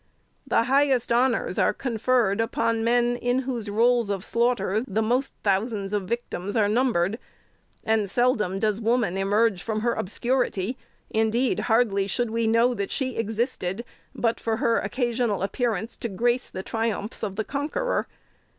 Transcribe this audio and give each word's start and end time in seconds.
The 0.47 0.63
highest 0.63 1.11
honors 1.11 1.59
are 1.59 1.75
conferred 1.75 2.41
upon 2.41 2.83
men, 2.83 3.17
in 3.17 3.41
whose 3.43 3.69
rolls 3.69 4.09
of 4.09 4.25
slaughter 4.25 4.83
the 4.87 4.99
most 5.03 5.35
thousands 5.43 5.93
of 5.93 6.07
victims 6.09 6.55
are 6.55 6.67
numbered; 6.67 7.19
and 7.83 8.09
seldom 8.09 8.57
does 8.57 8.81
woman 8.81 9.15
emerge 9.15 9.61
from 9.61 9.81
her 9.81 9.93
obscurity— 9.93 10.75
indeed, 11.11 11.59
hardly 11.59 12.07
should 12.07 12.31
we 12.31 12.47
know 12.47 12.73
that 12.73 12.89
she 12.89 13.15
existed— 13.15 13.85
but 14.25 14.39
for 14.39 14.57
her 14.57 14.79
appear 14.79 15.75
ance 15.75 15.95
to 15.97 16.09
grace 16.09 16.49
the 16.49 16.63
triumphs 16.63 17.21
of 17.23 17.35
the 17.35 17.43
conqueror. 17.45 18.07